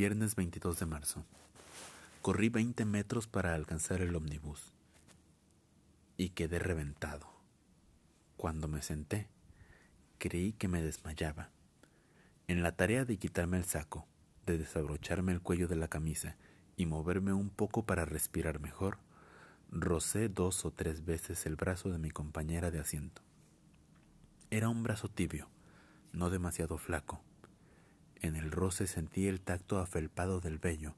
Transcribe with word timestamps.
Viernes 0.00 0.34
22 0.34 0.78
de 0.78 0.86
marzo. 0.86 1.26
Corrí 2.22 2.48
20 2.48 2.86
metros 2.86 3.26
para 3.26 3.54
alcanzar 3.54 4.00
el 4.00 4.16
ómnibus 4.16 4.72
y 6.16 6.30
quedé 6.30 6.58
reventado. 6.58 7.26
Cuando 8.38 8.66
me 8.66 8.80
senté, 8.80 9.28
creí 10.16 10.54
que 10.54 10.68
me 10.68 10.80
desmayaba. 10.80 11.50
En 12.48 12.62
la 12.62 12.72
tarea 12.72 13.04
de 13.04 13.18
quitarme 13.18 13.58
el 13.58 13.66
saco, 13.66 14.06
de 14.46 14.56
desabrocharme 14.56 15.32
el 15.32 15.42
cuello 15.42 15.68
de 15.68 15.76
la 15.76 15.88
camisa 15.88 16.38
y 16.78 16.86
moverme 16.86 17.34
un 17.34 17.50
poco 17.50 17.84
para 17.84 18.06
respirar 18.06 18.58
mejor, 18.58 18.96
rocé 19.70 20.30
dos 20.30 20.64
o 20.64 20.70
tres 20.70 21.04
veces 21.04 21.44
el 21.44 21.56
brazo 21.56 21.90
de 21.90 21.98
mi 21.98 22.10
compañera 22.10 22.70
de 22.70 22.80
asiento. 22.80 23.20
Era 24.48 24.70
un 24.70 24.82
brazo 24.82 25.08
tibio, 25.08 25.50
no 26.14 26.30
demasiado 26.30 26.78
flaco. 26.78 27.22
En 28.20 28.36
el 28.36 28.50
roce 28.50 28.86
sentí 28.86 29.28
el 29.28 29.40
tacto 29.40 29.78
afelpado 29.78 30.40
del 30.40 30.58
vello, 30.58 30.94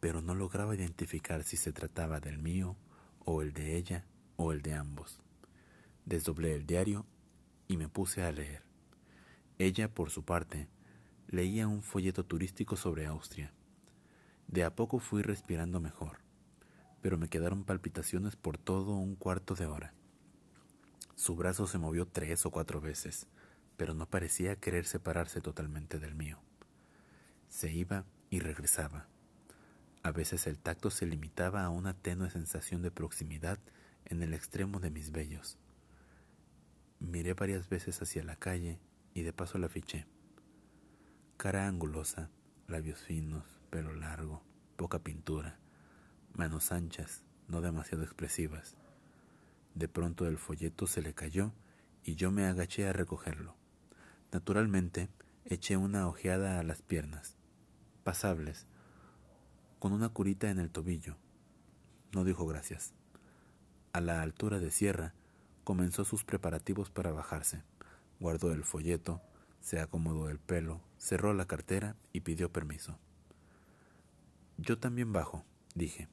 pero 0.00 0.20
no 0.20 0.34
lograba 0.34 0.74
identificar 0.74 1.42
si 1.42 1.56
se 1.56 1.72
trataba 1.72 2.20
del 2.20 2.38
mío, 2.38 2.76
o 3.24 3.42
el 3.42 3.52
de 3.52 3.76
ella, 3.76 4.04
o 4.36 4.52
el 4.52 4.62
de 4.62 4.74
ambos. 4.74 5.20
Desdoblé 6.04 6.54
el 6.54 6.66
diario 6.66 7.06
y 7.66 7.76
me 7.76 7.88
puse 7.88 8.22
a 8.22 8.32
leer. 8.32 8.62
Ella, 9.58 9.92
por 9.92 10.10
su 10.10 10.24
parte, 10.24 10.68
leía 11.26 11.66
un 11.66 11.82
folleto 11.82 12.24
turístico 12.24 12.76
sobre 12.76 13.06
Austria. 13.06 13.52
De 14.46 14.64
a 14.64 14.74
poco 14.74 14.98
fui 14.98 15.22
respirando 15.22 15.80
mejor, 15.80 16.18
pero 17.00 17.18
me 17.18 17.28
quedaron 17.28 17.64
palpitaciones 17.64 18.36
por 18.36 18.56
todo 18.56 18.94
un 18.94 19.16
cuarto 19.16 19.54
de 19.54 19.66
hora. 19.66 19.94
Su 21.16 21.34
brazo 21.34 21.66
se 21.66 21.78
movió 21.78 22.06
tres 22.06 22.46
o 22.46 22.50
cuatro 22.50 22.80
veces, 22.80 23.26
pero 23.76 23.94
no 23.94 24.06
parecía 24.06 24.56
querer 24.56 24.84
separarse 24.84 25.40
totalmente 25.40 25.98
del 25.98 26.14
mío. 26.14 26.38
Se 27.58 27.72
iba 27.72 28.04
y 28.30 28.38
regresaba. 28.38 29.08
A 30.04 30.12
veces 30.12 30.46
el 30.46 30.58
tacto 30.58 30.90
se 30.90 31.06
limitaba 31.06 31.64
a 31.64 31.70
una 31.70 31.92
tenue 31.92 32.30
sensación 32.30 32.82
de 32.82 32.92
proximidad 32.92 33.58
en 34.04 34.22
el 34.22 34.32
extremo 34.32 34.78
de 34.78 34.90
mis 34.90 35.10
vellos. 35.10 35.58
Miré 37.00 37.34
varias 37.34 37.68
veces 37.68 38.00
hacia 38.00 38.22
la 38.22 38.36
calle 38.36 38.78
y 39.12 39.22
de 39.22 39.32
paso 39.32 39.58
la 39.58 39.68
fiché. 39.68 40.06
Cara 41.36 41.66
angulosa, 41.66 42.30
labios 42.68 43.00
finos, 43.00 43.60
pelo 43.70 43.92
largo, 43.92 44.40
poca 44.76 45.00
pintura, 45.00 45.58
manos 46.34 46.70
anchas, 46.70 47.24
no 47.48 47.60
demasiado 47.60 48.04
expresivas. 48.04 48.76
De 49.74 49.88
pronto 49.88 50.28
el 50.28 50.38
folleto 50.38 50.86
se 50.86 51.02
le 51.02 51.12
cayó 51.12 51.52
y 52.04 52.14
yo 52.14 52.30
me 52.30 52.46
agaché 52.46 52.86
a 52.86 52.92
recogerlo. 52.92 53.56
Naturalmente, 54.30 55.08
eché 55.44 55.76
una 55.76 56.06
ojeada 56.06 56.60
a 56.60 56.62
las 56.62 56.82
piernas, 56.82 57.37
pasables, 58.08 58.66
con 59.78 59.92
una 59.92 60.08
curita 60.08 60.48
en 60.48 60.58
el 60.58 60.70
tobillo. 60.70 61.18
No 62.14 62.24
dijo 62.24 62.46
gracias. 62.46 62.94
A 63.92 64.00
la 64.00 64.22
altura 64.22 64.60
de 64.60 64.70
Sierra, 64.70 65.12
comenzó 65.62 66.06
sus 66.06 66.24
preparativos 66.24 66.88
para 66.88 67.12
bajarse. 67.12 67.64
Guardó 68.18 68.50
el 68.50 68.64
folleto, 68.64 69.20
se 69.60 69.78
acomodó 69.78 70.30
el 70.30 70.38
pelo, 70.38 70.80
cerró 70.96 71.34
la 71.34 71.44
cartera 71.44 71.96
y 72.14 72.20
pidió 72.20 72.50
permiso. 72.50 72.98
Yo 74.56 74.78
también 74.78 75.12
bajo, 75.12 75.44
dije, 75.74 76.08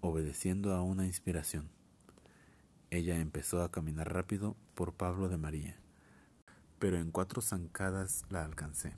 obedeciendo 0.00 0.74
a 0.74 0.82
una 0.82 1.06
inspiración. 1.06 1.70
Ella 2.90 3.20
empezó 3.20 3.62
a 3.62 3.70
caminar 3.70 4.12
rápido 4.12 4.56
por 4.74 4.92
Pablo 4.92 5.28
de 5.28 5.36
María, 5.36 5.76
pero 6.80 6.96
en 6.96 7.12
cuatro 7.12 7.42
zancadas 7.42 8.24
la 8.28 8.44
alcancé. 8.44 8.96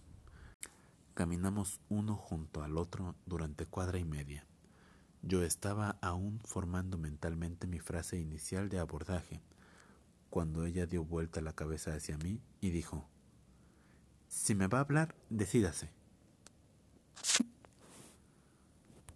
Caminamos 1.15 1.81
uno 1.89 2.17
junto 2.17 2.65
al 2.65 2.77
otro 2.77 3.15
durante 3.25 3.67
cuadra 3.67 3.98
y 3.98 4.05
media. 4.05 4.45
Yo 5.23 5.45
estaba 5.45 5.97
aún 6.03 6.41
formando 6.45 6.98
mentalmente 6.98 7.69
mi 7.69 7.79
frase 7.79 8.19
inicial 8.19 8.69
de 8.69 8.80
abordaje, 8.80 9.41
cuando 10.29 10.64
ella 10.67 10.86
dio 10.86 11.05
vuelta 11.05 11.41
la 11.41 11.52
cabeza 11.52 11.95
hacia 11.95 12.19
mí 12.19 12.41
y 12.61 12.70
dijo, 12.70 13.08
Si 14.27 14.57
me 14.57 14.67
va 14.67 14.79
a 14.79 14.80
hablar, 14.80 15.14
decídase. 15.30 15.92